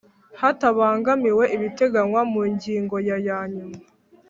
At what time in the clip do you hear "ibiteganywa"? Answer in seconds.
1.55-2.21